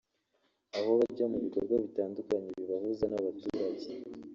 [0.77, 3.89] aho bajya mu bikorwa bitandukanye bibahuza n’abaturage